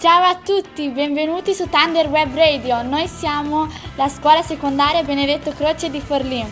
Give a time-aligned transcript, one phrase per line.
[0.00, 2.80] Ciao a tutti, benvenuti su Thunder Web Radio.
[2.80, 6.42] Noi siamo la scuola secondaria Benedetto Croce di Forlì.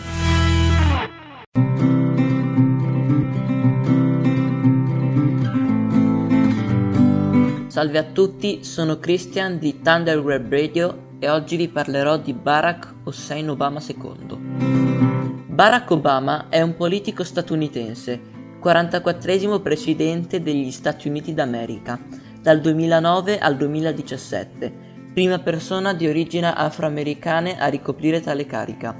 [7.65, 12.97] Salve a tutti, sono Christian di Thunder Web Radio e oggi vi parlerò di Barack
[13.05, 15.47] Hussein Obama II.
[15.47, 18.21] Barack Obama è un politico statunitense,
[18.59, 27.59] 44 presidente degli Stati Uniti d'America dal 2009 al 2017, prima persona di origine afroamericane
[27.59, 28.95] a ricoprire tale carica.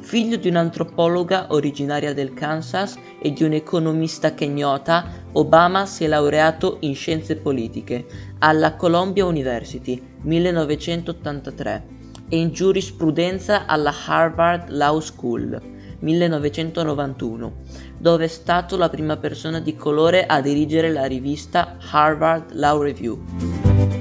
[0.00, 6.76] Figlio di un'antropologa originaria del Kansas e di un economista kenyota, Obama si è laureato
[6.80, 8.06] in scienze politiche
[8.38, 11.96] alla Columbia University 1983
[12.28, 17.52] e in giurisprudenza alla Harvard Law School 1991
[17.98, 23.18] dove è stato la prima persona di colore a dirigere la rivista Harvard Law Review.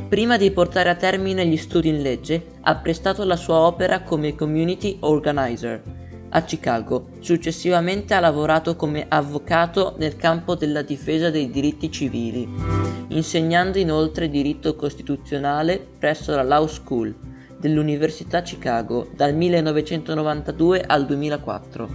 [0.07, 4.35] Prima di portare a termine gli studi in legge, ha prestato la sua opera come
[4.35, 5.81] community organizer
[6.29, 7.07] a Chicago.
[7.19, 12.47] Successivamente ha lavorato come avvocato nel campo della difesa dei diritti civili,
[13.09, 17.15] insegnando inoltre diritto costituzionale presso la Law School
[17.59, 21.89] dell'Università Chicago dal 1992 al 2004.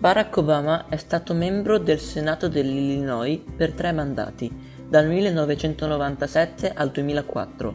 [0.00, 4.50] Barack Obama è stato membro del Senato dell'Illinois per tre mandati,
[4.88, 7.74] dal 1997 al 2004.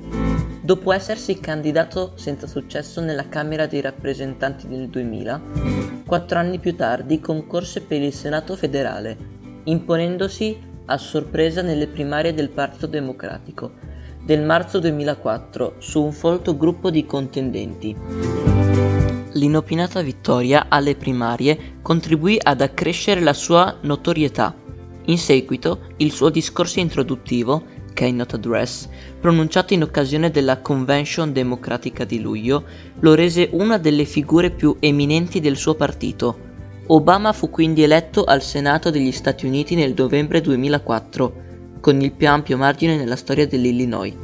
[0.62, 5.42] Dopo essersi candidato senza successo nella Camera dei rappresentanti nel 2000,
[6.06, 9.18] quattro anni più tardi concorse per il Senato federale,
[9.66, 13.95] imponendosi a sorpresa nelle primarie del Partito Democratico
[14.26, 17.96] del marzo 2004 su un folto gruppo di contendenti.
[19.34, 24.56] L'inopinata vittoria alle primarie contribuì ad accrescere la sua notorietà.
[25.06, 32.20] In seguito, il suo discorso introduttivo, Keynote Address, pronunciato in occasione della Convention Democratica di
[32.20, 32.64] luglio,
[33.02, 36.40] lo rese una delle figure più eminenti del suo partito.
[36.88, 41.44] Obama fu quindi eletto al Senato degli Stati Uniti nel novembre 2004,
[41.86, 44.16] con il più ampio margine nella storia dell'Illinois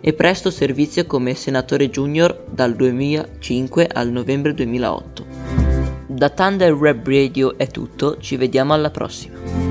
[0.00, 5.26] e presto servizio come senatore junior dal 2005 al novembre 2008.
[6.06, 9.63] Da Thunder Web Radio è tutto, ci vediamo alla prossima.